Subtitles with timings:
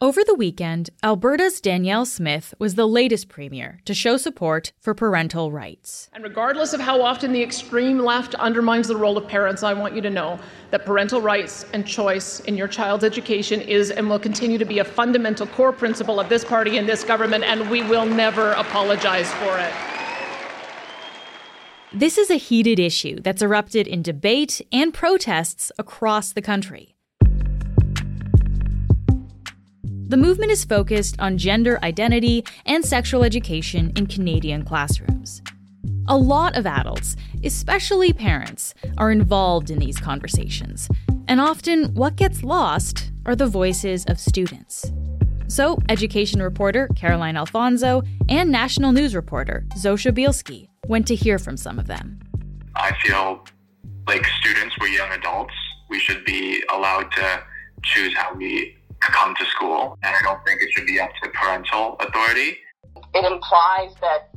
[0.00, 5.50] Over the weekend, Alberta's Danielle Smith was the latest premier to show support for parental
[5.50, 6.08] rights.
[6.12, 9.96] And regardless of how often the extreme left undermines the role of parents, I want
[9.96, 10.38] you to know
[10.70, 14.78] that parental rights and choice in your child's education is and will continue to be
[14.78, 19.28] a fundamental core principle of this party and this government, and we will never apologize
[19.34, 19.72] for it.
[21.92, 26.94] This is a heated issue that's erupted in debate and protests across the country.
[30.08, 35.42] The movement is focused on gender identity and sexual education in Canadian classrooms.
[36.08, 40.88] A lot of adults, especially parents, are involved in these conversations,
[41.28, 44.90] and often what gets lost are the voices of students.
[45.46, 51.58] So, education reporter Caroline Alphonso and national news reporter Zosia Bielski went to hear from
[51.58, 52.18] some of them.
[52.76, 53.44] I feel
[54.06, 55.52] like students, we're young adults.
[55.90, 57.42] We should be allowed to
[57.82, 61.30] choose how we come to school, and I don't think it should be up to
[61.30, 62.58] parental authority.
[63.14, 64.34] It implies that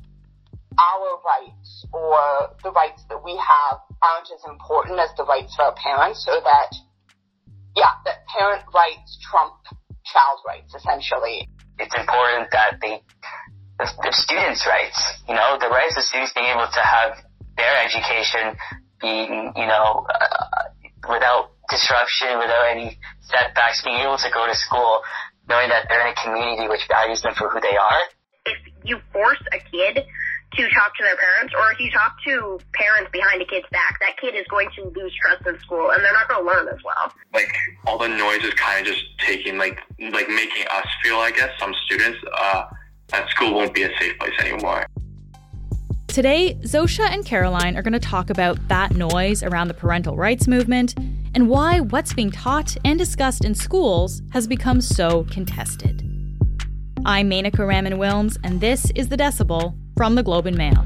[0.80, 5.66] our rights or the rights that we have aren't as important as the rights of
[5.66, 6.72] our parents, or that,
[7.76, 9.54] yeah, that parent rights trump
[10.06, 11.48] child rights, essentially.
[11.80, 13.02] It's important that they,
[13.78, 17.18] the, the students' rights, you know, the rights of students being able to have
[17.58, 18.56] their education
[19.02, 20.70] being, you know, uh,
[21.10, 25.02] without disruption, without any setbacks, being able to go to school,
[25.50, 28.02] knowing that they're in a community which values them for who they are.
[28.46, 30.06] If you force a kid
[30.54, 33.98] to talk to their parents, or if you talk to parents behind a kid's back,
[34.02, 36.68] that kid is going to lose trust in school, and they're not going to learn
[36.68, 37.14] as well.
[37.34, 37.56] Like
[37.88, 39.80] all the noise is kind of just taking, like,
[40.12, 42.66] like making us feel, I guess, some students, uh,
[43.08, 44.86] that school won't be a safe place anymore.
[46.08, 50.46] Today, Zosia and Caroline are going to talk about that noise around the parental rights
[50.46, 50.94] movement
[51.34, 56.02] and why what's being taught and discussed in schools has become so contested.
[57.06, 60.86] I'm Menaka Raman Wilms, and this is The Decibel from the Globe and Mail.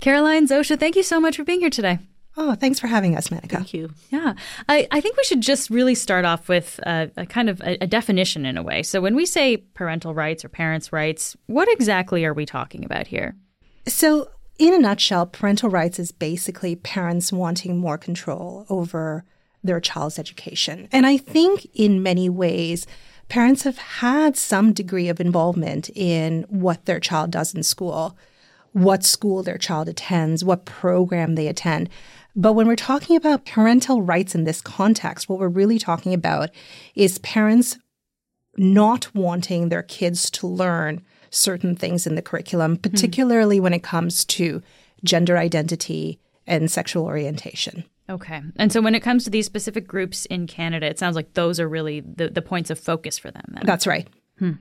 [0.00, 1.98] Caroline, Zosia, thank you so much for being here today.
[2.36, 3.50] Oh, thanks for having us, Menaka.
[3.50, 3.92] Thank you.
[4.08, 4.34] Yeah,
[4.66, 7.76] I, I think we should just really start off with a, a kind of a,
[7.82, 8.82] a, definition in a way.
[8.82, 13.08] So, when we say parental rights or parents' rights, what exactly are we talking about
[13.08, 13.34] here?
[13.86, 14.30] So,
[14.60, 19.24] in a nutshell, parental rights is basically parents wanting more control over
[19.64, 20.86] their child's education.
[20.92, 22.86] And I think in many ways,
[23.30, 28.18] parents have had some degree of involvement in what their child does in school,
[28.72, 31.88] what school their child attends, what program they attend.
[32.36, 36.50] But when we're talking about parental rights in this context, what we're really talking about
[36.94, 37.78] is parents
[38.58, 42.80] not wanting their kids to learn certain things in the curriculum, hmm.
[42.80, 43.62] particularly mm.
[43.62, 44.62] when it comes to
[45.04, 47.84] gender identity and sexual orientation.
[48.08, 48.42] Okay.
[48.56, 51.60] And so when it comes to these specific groups in Canada, it sounds like those
[51.60, 53.44] are really the, the points of focus for them.
[53.48, 53.62] Then.
[53.64, 54.08] That's right.
[54.40, 54.52] Hmm.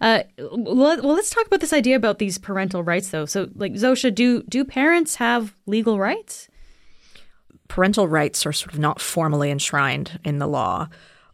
[0.00, 3.24] Uh, well, let's talk about this idea about these parental rights, though.
[3.24, 6.48] So, like Zosia, do do parents have legal rights?
[7.68, 10.88] Parental rights are sort of not formally enshrined in the law.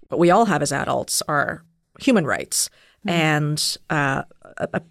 [0.09, 1.65] What we all have as adults are
[1.99, 2.69] human rights,
[3.07, 3.15] mm-hmm.
[3.15, 4.23] and uh,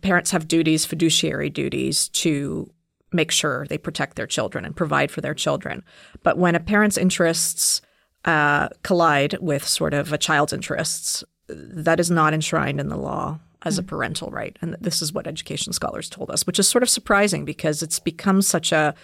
[0.01, 2.71] parents have duties, fiduciary duties, to
[3.11, 5.83] make sure they protect their children and provide for their children.
[6.23, 7.81] But when a parent's interests
[8.25, 13.39] uh, collide with sort of a child's interests, that is not enshrined in the law
[13.63, 13.87] as a mm.
[13.87, 14.57] parental right.
[14.61, 17.99] And this is what education scholars told us, which is sort of surprising because it's
[17.99, 18.95] become such a,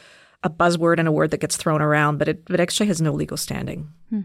[0.43, 3.11] a buzzword and a word that gets thrown around, but it, it actually has no
[3.11, 3.89] legal standing.
[4.09, 4.21] Hmm.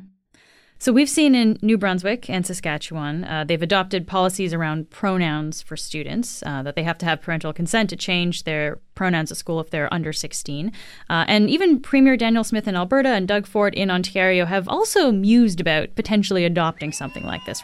[0.79, 5.75] So we've seen in New Brunswick and Saskatchewan, uh, they've adopted policies around pronouns for
[5.75, 9.59] students, uh, that they have to have parental consent to change their pronouns at school
[9.59, 10.71] if they're under 16.
[11.09, 15.11] Uh, and even Premier Danielle Smith in Alberta and Doug Ford in Ontario have also
[15.11, 17.63] mused about potentially adopting something like this.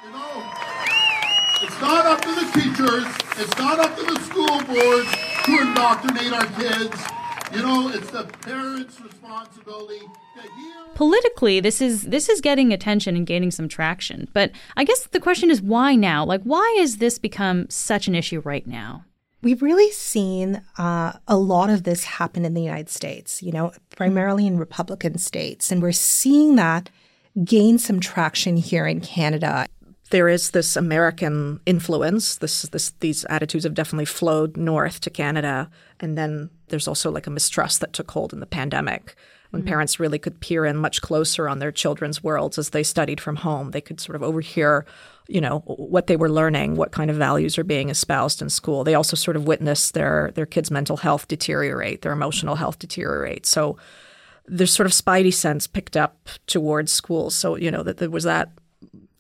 [1.61, 3.05] It's not up to the teachers,
[3.39, 5.11] it's not up to the school boards
[5.45, 7.05] to indoctrinate our kids.
[7.53, 8.99] You know, it's the parents'
[10.95, 14.29] Politically, this is this is getting attention and gaining some traction.
[14.33, 16.25] But I guess the question is why now?
[16.25, 19.05] Like why has this become such an issue right now?
[19.43, 23.73] We've really seen uh, a lot of this happen in the United States, you know,
[23.97, 25.73] primarily in Republican states.
[25.73, 26.91] And we're seeing that
[27.45, 29.67] gain some traction here in Canada.
[30.13, 32.37] There is this American influence.
[32.37, 35.71] This, this, these attitudes have definitely flowed north to Canada.
[36.01, 39.17] And then there's also like a mistrust that took hold in the pandemic
[39.53, 39.71] when mm-hmm.
[39.71, 43.37] parents really could peer in much closer on their children's worlds as they studied from
[43.37, 43.71] home.
[43.71, 44.85] They could sort of overhear,
[45.29, 48.85] you know, what they were learning, what kind of values are being espoused in school.
[48.85, 53.47] They also sort of witnessed their their kids' mental health deteriorate, their emotional health deteriorate.
[53.47, 53.79] So
[54.47, 57.35] there's sort of spidey sense picked up towards schools.
[57.35, 58.51] So, you know, that there was that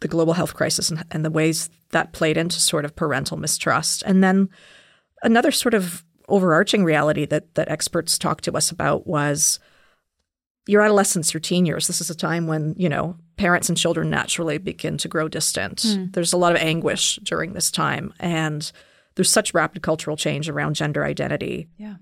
[0.02, 4.02] the global health crisis and, and the ways that played into sort of parental mistrust.
[4.04, 4.49] And then
[5.22, 9.58] another sort of overarching reality that that experts talked to us about was
[10.66, 11.87] your adolescence, your teen years.
[11.87, 15.78] This is a time when, you know, parents and children naturally begin to grow distant.
[15.78, 16.12] Mm.
[16.12, 18.14] There's a lot of anguish during this time.
[18.20, 18.70] And
[19.14, 21.69] there's such rapid cultural change around gender identity.
[21.76, 21.96] Yeah.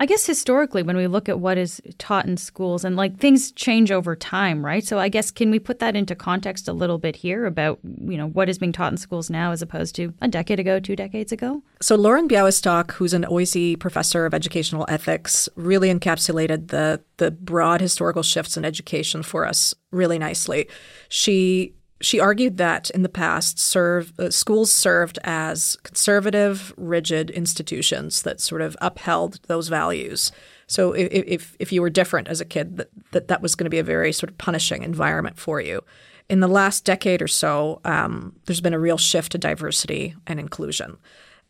[0.00, 3.52] I guess historically, when we look at what is taught in schools and like things
[3.52, 4.82] change over time, right?
[4.82, 8.16] So I guess can we put that into context a little bit here about you
[8.16, 10.96] know what is being taught in schools now as opposed to a decade ago, two
[10.96, 11.62] decades ago?
[11.82, 17.82] So Lauren Białystok, who's an OISE professor of educational ethics, really encapsulated the the broad
[17.82, 20.66] historical shifts in education for us really nicely.
[21.10, 28.22] She she argued that in the past, serve, uh, schools served as conservative, rigid institutions
[28.22, 30.32] that sort of upheld those values.
[30.66, 33.64] So if, if, if you were different as a kid, that, that, that was going
[33.64, 35.82] to be a very sort of punishing environment for you.
[36.28, 40.40] In the last decade or so, um, there's been a real shift to diversity and
[40.40, 40.96] inclusion.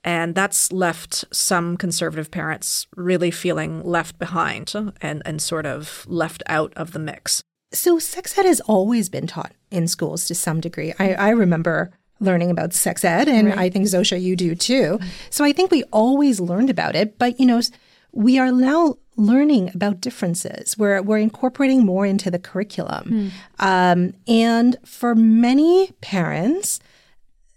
[0.02, 6.42] And that's left some conservative parents really feeling left behind and, and sort of left
[6.46, 7.42] out of the mix.
[7.72, 10.92] So, sex ed has always been taught in schools to some degree.
[10.98, 13.58] I, I remember learning about sex ed, and right.
[13.58, 14.98] I think Zosia, you do too.
[15.30, 17.60] So, I think we always learned about it, but you know,
[18.12, 20.76] we are now learning about differences.
[20.76, 23.30] We're we're incorporating more into the curriculum, mm.
[23.58, 26.80] um, and for many parents,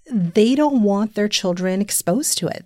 [0.09, 2.65] they don't want their children exposed to it.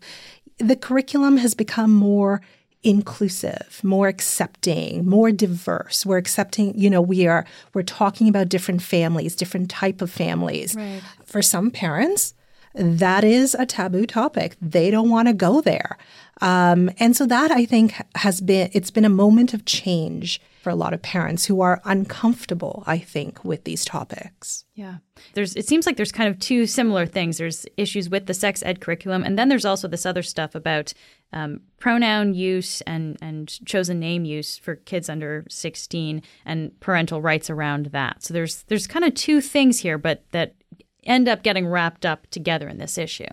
[0.59, 2.41] The curriculum has become more
[2.83, 6.05] inclusive, more accepting, more diverse.
[6.05, 10.75] We're accepting, you know, we are we're talking about different families, different type of families.
[10.75, 11.01] Right.
[11.25, 12.33] For some parents,
[12.73, 14.55] that is a taboo topic.
[14.61, 15.97] They don't want to go there.
[16.41, 20.69] Um, and so that I think has been it's been a moment of change for
[20.69, 24.65] a lot of parents who are uncomfortable, I think, with these topics.
[24.75, 24.97] Yeah.
[25.33, 27.37] There's it seems like there's kind of two similar things.
[27.37, 30.93] There's issues with the sex ed curriculum, and then there's also this other stuff about
[31.33, 37.49] um, pronoun use and, and chosen name use for kids under 16 and parental rights
[37.49, 38.23] around that.
[38.23, 40.55] So there's there's kind of two things here, but that
[41.03, 43.27] end up getting wrapped up together in this issue.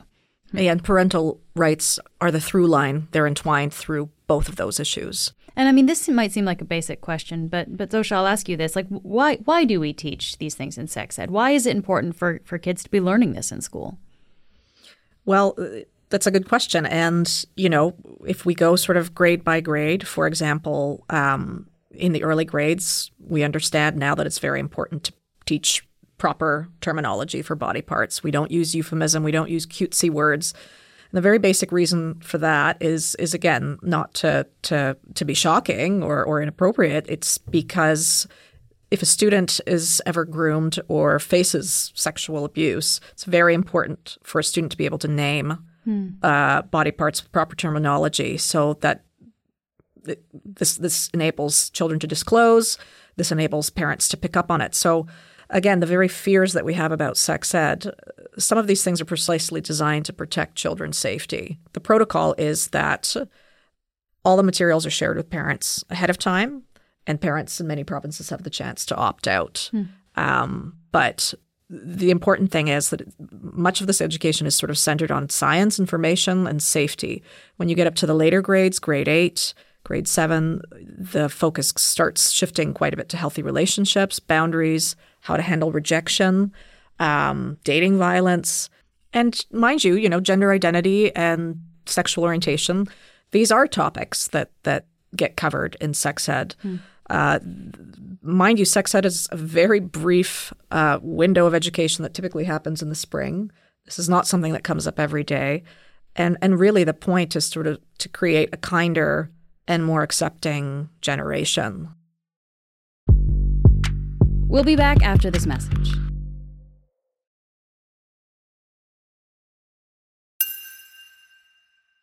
[0.56, 3.08] And parental rights are the through line.
[3.10, 5.32] They're entwined through both of those issues.
[5.56, 8.48] And I mean, this might seem like a basic question, but but Zosia, I'll ask
[8.48, 11.30] you this: like, why why do we teach these things in sex ed?
[11.30, 13.98] Why is it important for for kids to be learning this in school?
[15.24, 15.56] Well,
[16.10, 16.86] that's a good question.
[16.86, 17.94] And you know,
[18.26, 23.10] if we go sort of grade by grade, for example, um, in the early grades,
[23.18, 25.12] we understand now that it's very important to
[25.46, 25.86] teach
[26.18, 28.22] proper terminology for body parts.
[28.22, 29.24] We don't use euphemism.
[29.24, 30.54] We don't use cutesy words
[31.14, 35.34] And the very basic reason for that is is again not to to to be
[35.34, 37.06] shocking or, or inappropriate.
[37.08, 38.26] It's because
[38.90, 44.44] if a student is ever groomed or faces sexual abuse, it's very important for a
[44.44, 46.08] student to be able to name hmm.
[46.22, 49.04] uh, body parts with proper terminology, so that
[50.44, 52.78] this this enables children to disclose.
[53.16, 54.74] This enables parents to pick up on it.
[54.74, 55.06] So
[55.50, 57.86] again, the very fears that we have about sex ed,
[58.38, 61.58] some of these things are precisely designed to protect children's safety.
[61.72, 63.16] The protocol is that
[64.24, 66.62] all the materials are shared with parents ahead of time,
[67.06, 69.68] and parents in many provinces have the chance to opt out.
[69.70, 69.82] Hmm.
[70.16, 71.34] Um, but
[71.82, 75.78] the important thing is that much of this education is sort of centered on science,
[75.78, 77.22] information, and safety.
[77.56, 82.30] When you get up to the later grades, grade eight, grade seven, the focus starts
[82.30, 86.52] shifting quite a bit to healthy relationships, boundaries, how to handle rejection,
[87.00, 88.70] um, dating violence,
[89.12, 92.88] and mind you, you know, gender identity and sexual orientation.
[93.30, 96.54] These are topics that that get covered in sex ed.
[96.64, 96.80] Mm.
[97.10, 97.38] Uh,
[98.24, 102.82] mind you, sex ed is a very brief uh, window of education that typically happens
[102.82, 103.50] in the spring.
[103.84, 105.62] This is not something that comes up every day,
[106.16, 109.30] and and really the point is sort of to create a kinder
[109.68, 111.90] and more accepting generation.
[114.46, 115.94] We'll be back after this message.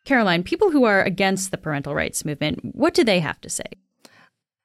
[0.04, 3.64] Caroline, people who are against the parental rights movement, what do they have to say?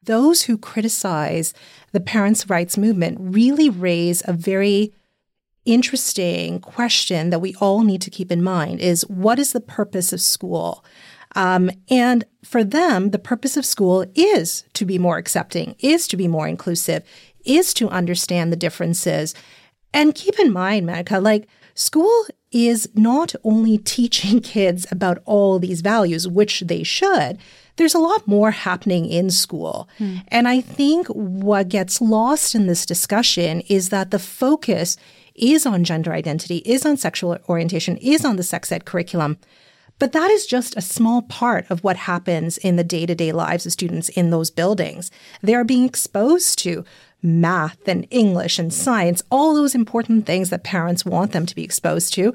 [0.08, 1.54] Those who criticize
[1.92, 4.94] the parents' rights movement really raise a very
[5.66, 10.14] interesting question that we all need to keep in mind is what is the purpose
[10.14, 10.84] of school?
[11.36, 16.18] Um, and for them, the purpose of school is to be more accepting, is to
[16.18, 17.04] be more inclusive,
[17.46, 19.36] is to understand the differences.
[19.94, 21.48] And keep in mind, Menaka, like
[21.78, 27.38] school is not only teaching kids about all these values, which they should,
[27.78, 29.88] there's a lot more happening in school.
[29.98, 30.18] Hmm.
[30.30, 34.98] And I think what gets lost in this discussion is that the focus
[35.36, 39.38] is on gender identity, is on sexual orientation, is on the sex ed curriculum.
[40.00, 43.32] But that is just a small part of what happens in the day to day
[43.32, 45.10] lives of students in those buildings.
[45.42, 46.86] They are being exposed to
[47.22, 51.64] math and English and science, all those important things that parents want them to be
[51.64, 52.34] exposed to.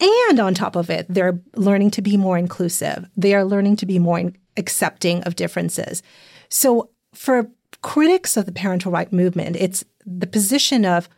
[0.00, 3.06] And on top of it, they're learning to be more inclusive.
[3.16, 6.02] They are learning to be more accepting of differences.
[6.48, 7.50] So for
[7.82, 11.08] critics of the parental right movement, it's the position of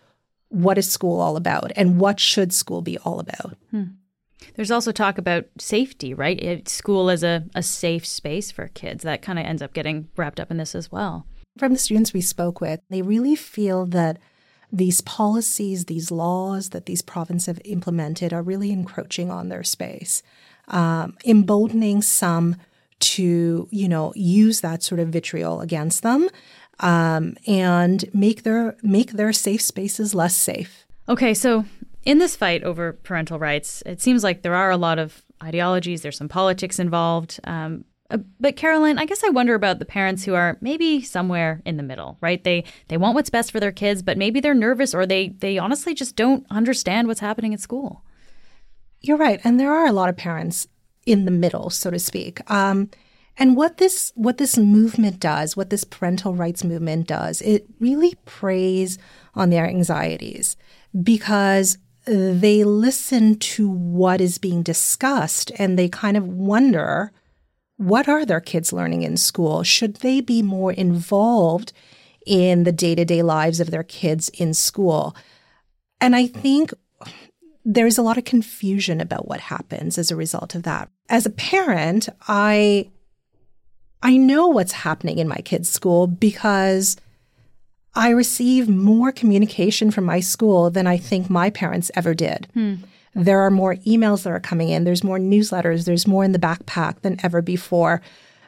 [0.49, 3.57] what is school all about and what should school be all about.
[3.71, 3.85] Hmm.
[4.55, 6.69] There's also talk about safety, right?
[6.69, 9.03] School as a, a safe space for kids.
[9.03, 11.27] That kind of ends up getting wrapped up in this as well.
[11.59, 14.19] From the students we spoke with, they really feel that
[14.73, 20.23] these policies, these laws that these provinces have implemented are really encroaching on their space,
[20.69, 22.57] um, emboldening some
[22.99, 26.29] to, you know, use that sort of vitriol against them
[26.81, 30.87] um, and make their make their safe spaces less safe.
[31.09, 31.65] Okay, so
[32.05, 36.03] in this fight over parental rights, it seems like there are a lot of ideologies.
[36.03, 37.39] There's some politics involved.
[37.45, 41.61] Um, uh, but Caroline, I guess I wonder about the parents who are maybe somewhere
[41.65, 42.43] in the middle, right?
[42.43, 45.59] They they want what's best for their kids, but maybe they're nervous or they they
[45.59, 48.05] honestly just don't understand what's happening at school.
[49.01, 50.67] You're right, and there are a lot of parents
[51.05, 52.49] in the middle, so to speak.
[52.51, 52.91] Um,
[53.39, 58.15] and what this what this movement does, what this parental rights movement does, it really
[58.25, 58.99] preys
[59.35, 60.57] on their anxieties
[61.03, 67.13] because they listen to what is being discussed and they kind of wonder
[67.77, 69.63] what are their kids learning in school?
[69.63, 71.73] Should they be more involved
[72.27, 75.15] in the day to day lives of their kids in school?
[76.01, 76.73] And I think
[77.65, 80.89] there's a lot of confusion about what happens as a result of that.
[81.09, 82.91] As a parent, I
[84.03, 86.97] I know what's happening in my kids' school because
[87.95, 92.47] I receive more communication from my school than I think my parents ever did.
[92.53, 92.75] Hmm.
[93.17, 96.39] There are more emails that are coming in, there's more newsletters, there's more in the
[96.39, 98.03] backpack than ever before.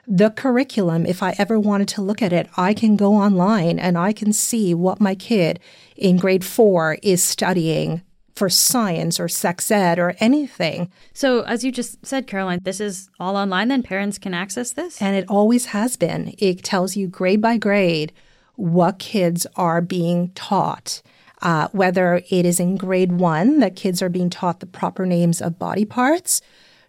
[0.06, 3.96] The curriculum, if I ever wanted to look at it, I can go online and
[3.96, 5.58] I can see what my kid
[5.96, 8.02] in grade four is studying
[8.36, 10.92] for science or sex ed or anything.
[11.14, 15.00] So, as you just said, Caroline, this is all online, then parents can access this?
[15.00, 16.34] And it always has been.
[16.36, 18.12] It tells you grade by grade
[18.54, 21.00] what kids are being taught
[21.42, 25.40] uh, whether it is in grade one that kids are being taught the proper names
[25.40, 26.40] of body parts,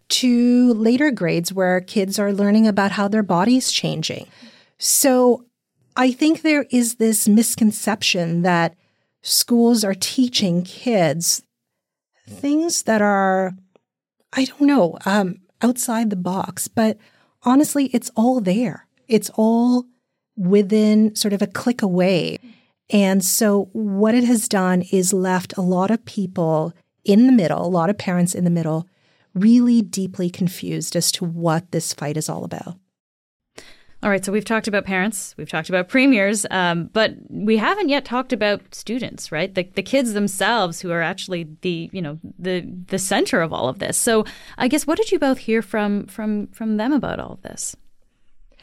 [0.10, 4.28] to later grades where kids are learning about how their body's changing.
[4.80, 5.46] So
[5.96, 8.76] I think there is this misconception that
[9.22, 11.44] schools are teaching kids
[12.30, 13.54] things that are,
[14.34, 16.98] I don't know, um, outside the box, but
[17.44, 18.88] honestly, it's all there.
[19.08, 19.86] It's all
[20.38, 22.40] within sort of a click away.
[22.90, 27.66] And so, what it has done is left a lot of people in the middle,
[27.66, 28.88] a lot of parents in the middle,
[29.34, 32.78] really deeply confused as to what this fight is all about.
[34.02, 37.90] All right, so we've talked about parents, we've talked about premiers, um, but we haven't
[37.90, 39.54] yet talked about students, right?
[39.54, 43.68] The, the kids themselves, who are actually the you know the the center of all
[43.68, 43.98] of this.
[43.98, 44.24] So,
[44.58, 47.76] I guess what did you both hear from from from them about all of this?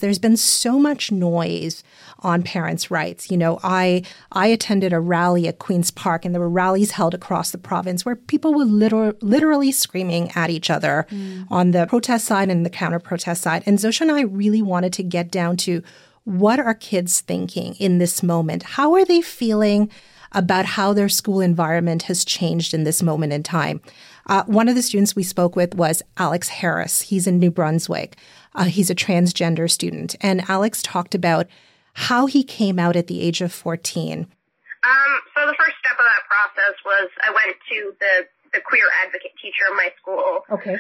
[0.01, 1.83] There's been so much noise
[2.21, 3.31] on parents' rights.
[3.31, 7.15] You know, I I attended a rally at Queen's Park, and there were rallies held
[7.15, 11.47] across the province where people were liter- literally screaming at each other mm.
[11.51, 13.63] on the protest side and the counter protest side.
[13.67, 15.83] And Zosia and I really wanted to get down to
[16.27, 18.65] what are kids thinking in this moment?
[18.65, 19.89] How are they feeling
[20.33, 23.81] about how their school environment has changed in this moment in time?
[24.27, 27.03] Uh, one of the students we spoke with was Alex Harris.
[27.03, 28.17] He's in New Brunswick.
[28.57, 30.17] Uh, he's a transgender student.
[30.21, 31.47] And Alex talked about
[31.93, 34.21] how he came out at the age of 14.
[34.21, 38.15] Um, so the first step of that process was I went to the,
[38.53, 40.41] the queer advocate teacher of my school.
[40.51, 40.77] Okay.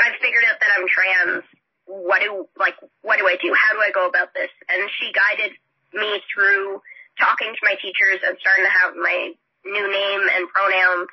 [0.00, 1.44] I figured out that I'm trans.
[1.86, 3.54] What do like what do I do?
[3.54, 4.50] How do I go about this?
[4.66, 5.54] And she guided
[5.94, 6.82] me through
[7.14, 9.30] talking to my teachers and starting to have my
[9.64, 11.08] new name and pronouns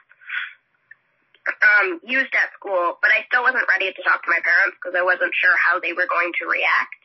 [1.48, 4.98] um, used at school, but I still wasn't ready to talk to my parents because
[4.98, 6.96] I wasn't sure how they were going to react.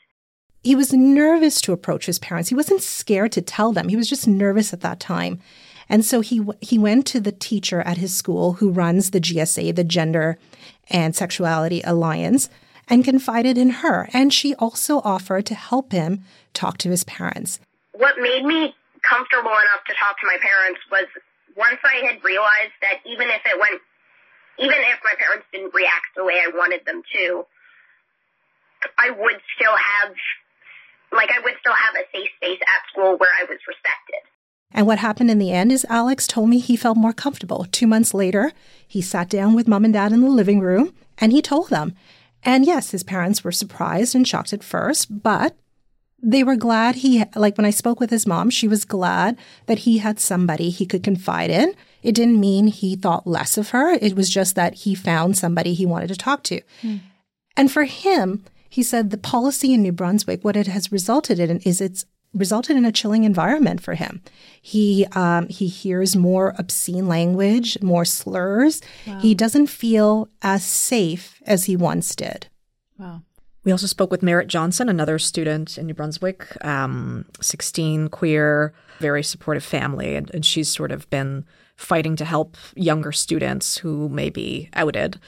[0.63, 2.49] He was nervous to approach his parents.
[2.49, 3.89] He wasn't scared to tell them.
[3.89, 5.41] He was just nervous at that time.
[5.89, 9.75] And so he he went to the teacher at his school who runs the GSA,
[9.75, 10.37] the Gender
[10.91, 12.51] and Sexuality Alliance,
[12.89, 14.09] and confided in her.
[14.13, 17.61] And she also offered to help him talk to his parents.
[17.93, 21.07] What made me comfortable enough to talk to my parents was
[21.57, 23.81] once I had realized that even if it went
[24.59, 27.45] even if my parents didn't react the way I wanted them to,
[28.99, 30.13] I would still have,
[31.13, 34.23] like, I would still have a safe space at school where I was respected.
[34.71, 37.67] And what happened in the end is Alex told me he felt more comfortable.
[37.73, 38.53] Two months later,
[38.87, 41.95] he sat down with mom and dad in the living room and he told them.
[42.43, 45.57] And yes, his parents were surprised and shocked at first, but
[46.23, 49.81] they were glad he, like when I spoke with his mom, she was glad that
[49.81, 51.75] he had somebody he could confide in.
[52.03, 53.93] It didn't mean he thought less of her.
[53.93, 56.61] It was just that he found somebody he wanted to talk to.
[56.83, 57.01] Mm.
[57.57, 61.59] And for him, he said the policy in New Brunswick, what it has resulted in
[61.61, 64.23] is it's resulted in a chilling environment for him.
[64.61, 68.83] He um, he hears more obscene language, more slurs.
[69.07, 69.21] Wow.
[69.21, 72.49] He doesn't feel as safe as he once did.
[72.99, 73.23] Wow.
[73.69, 79.23] We also spoke with Merritt Johnson, another student in New Brunswick, um, 16, queer, very
[79.23, 80.17] supportive family.
[80.17, 81.45] And, and she's sort of been
[81.77, 85.21] fighting to help younger students who may be outed.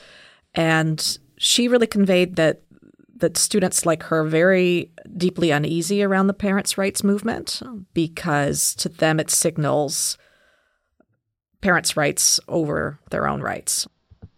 [0.54, 2.62] And she really conveyed that
[3.14, 7.60] that students like her very deeply uneasy around the parents' rights movement
[7.92, 10.16] because to them it signals
[11.60, 13.86] parents' rights over their own rights.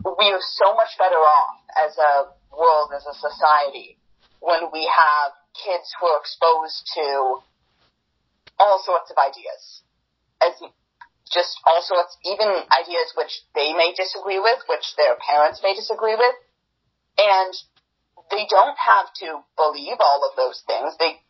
[0.05, 1.55] We are so much better off
[1.87, 3.99] as a world as a society
[4.41, 7.07] when we have kids who are exposed to
[8.59, 9.83] all sorts of ideas.
[10.43, 10.55] As
[11.33, 16.17] just all sorts, even ideas which they may disagree with, which their parents may disagree
[16.17, 16.37] with.
[17.19, 17.55] And
[18.31, 20.97] they don't have to believe all of those things.
[20.99, 21.21] They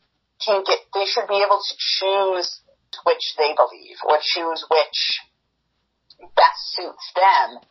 [0.45, 2.63] can get, they should be able to choose
[3.07, 4.99] which they believe or choose which
[6.37, 7.63] best suits them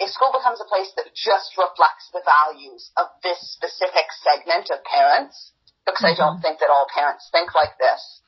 [0.00, 4.80] if school becomes a place that just reflects the values of this specific segment of
[4.84, 5.52] parents,
[5.84, 6.16] because mm-hmm.
[6.16, 8.22] I don't think that all parents think like this,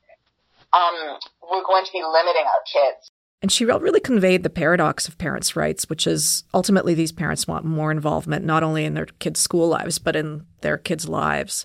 [0.73, 3.11] um, we're going to be limiting our kids.
[3.40, 7.64] And she really conveyed the paradox of parents' rights, which is ultimately these parents want
[7.64, 11.64] more involvement, not only in their kids' school lives, but in their kids' lives.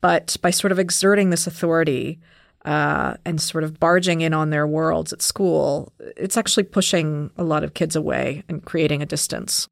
[0.00, 2.20] But by sort of exerting this authority,
[2.68, 7.42] uh, and sort of barging in on their worlds at school, it's actually pushing a
[7.42, 9.68] lot of kids away and creating a distance.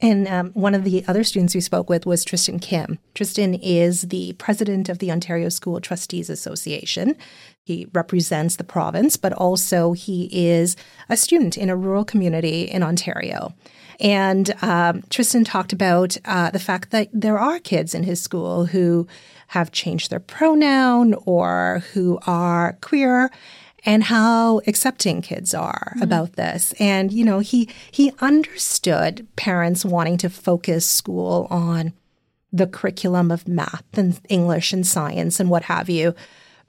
[0.00, 2.98] And um, one of the other students we spoke with was Tristan Kim.
[3.14, 7.16] Tristan is the president of the Ontario School Trustees Association.
[7.66, 10.74] He represents the province, but also he is
[11.08, 13.54] a student in a rural community in Ontario.
[14.00, 18.66] And um, Tristan talked about uh, the fact that there are kids in his school
[18.66, 19.06] who
[19.48, 23.30] have changed their pronoun or who are queer
[23.84, 26.02] and how accepting kids are mm-hmm.
[26.02, 26.72] about this.
[26.78, 31.92] And you know, he he understood parents wanting to focus school on
[32.52, 36.14] the curriculum of math and English and science and what have you.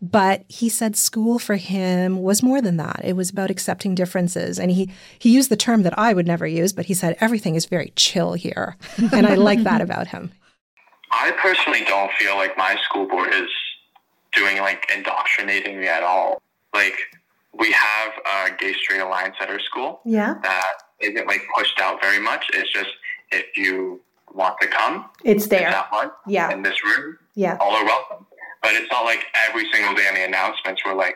[0.02, 3.02] But he said school for him was more than that.
[3.04, 4.60] It was about accepting differences.
[4.60, 7.54] And he, he used the term that I would never use, but he said everything
[7.54, 8.78] is very chill here.
[9.14, 10.32] And I like that about him.
[11.12, 13.50] I personally don't feel like my school board is
[14.34, 16.42] doing like indoctrinating me at all.
[16.74, 16.98] Like
[17.54, 20.02] we have a gay straight alliance at our school.
[20.06, 20.36] Yeah.
[20.42, 22.46] That isn't like pushed out very much.
[22.54, 22.90] It's just
[23.32, 24.02] if you
[24.34, 25.68] want to come, it's there.
[25.68, 26.12] It's that one.
[26.26, 26.52] Yeah.
[26.52, 27.18] In this room.
[27.36, 27.58] Yeah.
[27.60, 28.26] All are welcome.
[28.62, 31.15] But it's not like every single day on the announcements we're like,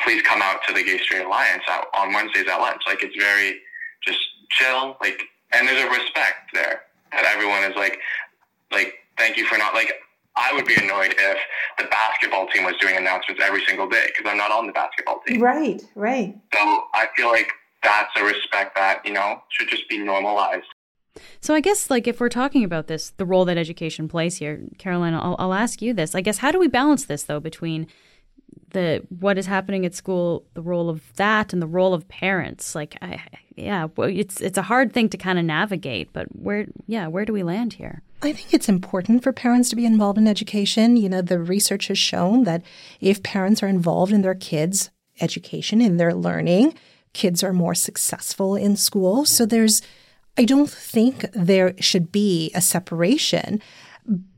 [0.00, 2.82] please come out to the Gay Straight Alliance out on Wednesdays at lunch.
[2.86, 3.60] Like it's very
[4.02, 4.18] just
[4.50, 5.22] chill, like,
[5.52, 7.98] and there's a respect there that everyone is like,
[8.72, 9.92] like, thank you for not like.
[10.36, 11.38] I would be annoyed if
[11.78, 15.20] the basketball team was doing announcements every single day because I'm not on the basketball
[15.24, 15.40] team.
[15.40, 16.34] Right, right.
[16.52, 16.58] So
[16.92, 17.52] I feel like
[17.84, 20.66] that's a respect that you know should just be normalized.
[21.40, 24.60] So I guess like if we're talking about this, the role that education plays here,
[24.78, 26.14] Carolina, I'll, I'll ask you this.
[26.14, 27.86] I guess how do we balance this though between
[28.70, 32.74] the what is happening at school, the role of that, and the role of parents?
[32.74, 33.22] Like, I,
[33.56, 36.12] yeah, well, it's it's a hard thing to kind of navigate.
[36.12, 38.02] But where, yeah, where do we land here?
[38.22, 40.96] I think it's important for parents to be involved in education.
[40.96, 42.62] You know, the research has shown that
[43.00, 46.74] if parents are involved in their kids' education, in their learning,
[47.12, 49.24] kids are more successful in school.
[49.24, 49.82] So there's
[50.36, 53.60] I don't think there should be a separation,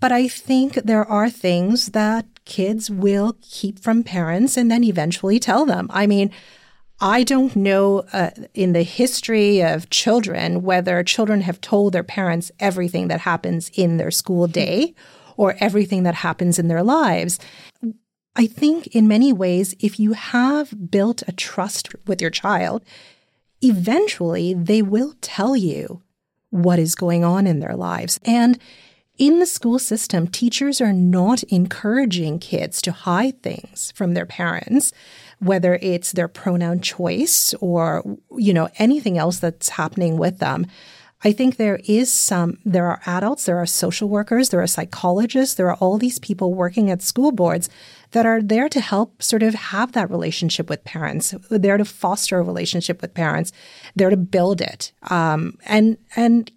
[0.01, 5.39] but I think there are things that kids will keep from parents and then eventually
[5.39, 5.89] tell them.
[5.91, 6.31] I mean,
[7.01, 12.51] I don't know uh, in the history of children whether children have told their parents
[12.59, 14.95] everything that happens in their school day
[15.37, 17.39] or everything that happens in their lives.
[18.35, 22.85] I think in many ways, if you have built a trust with your child,
[23.63, 26.03] eventually they will tell you
[26.51, 28.19] what is going on in their lives.
[28.25, 28.59] And
[29.19, 34.93] in the school system, teachers are not encouraging kids to hide things from their parents,
[35.39, 40.67] whether it's their pronoun choice or, you know, anything else that's happening with them.
[41.25, 45.55] I think there is some, there are adults, there are social workers, there are psychologists,
[45.55, 47.71] there are all these people working at school boards
[48.11, 52.39] that are there to help sort of have that relationship with parents, there to foster
[52.39, 53.51] a relationship with parents,
[53.95, 54.93] there to build it.
[55.11, 56.51] Um, and, and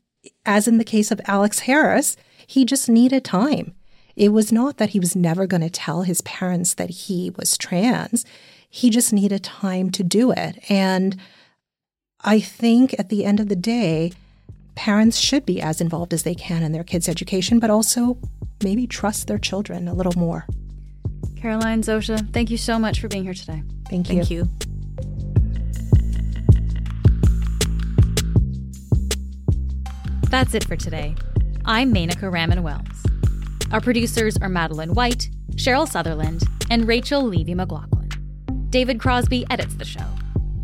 [0.45, 3.73] as in the case of Alex Harris, he just needed time.
[4.15, 7.57] It was not that he was never going to tell his parents that he was
[7.57, 8.25] trans.
[8.69, 10.59] He just needed time to do it.
[10.69, 11.17] And
[12.21, 14.11] I think at the end of the day,
[14.75, 18.17] parents should be as involved as they can in their kids' education, but also
[18.63, 20.45] maybe trust their children a little more.
[21.35, 23.63] Caroline Zosia, thank you so much for being here today.
[23.89, 24.23] Thank you.
[24.23, 24.49] Thank you.
[30.29, 31.15] That's it for today.
[31.65, 33.73] I'm Menaka Raman Wilms.
[33.73, 38.09] Our producers are Madeline White, Cheryl Sutherland, and Rachel Levy McLaughlin.
[38.69, 40.05] David Crosby edits the show.